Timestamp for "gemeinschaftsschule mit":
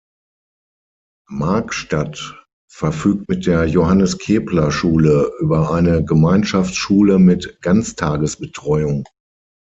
6.03-7.61